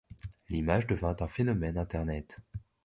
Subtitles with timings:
[0.49, 2.39] L'image devint un phénomène internet.